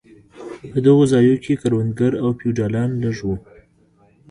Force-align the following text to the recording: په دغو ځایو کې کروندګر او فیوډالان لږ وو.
په 0.71 0.77
دغو 0.85 1.03
ځایو 1.13 1.35
کې 1.43 1.59
کروندګر 1.61 2.11
او 2.23 2.29
فیوډالان 2.39 2.89
لږ 3.03 3.17
وو. 3.27 3.35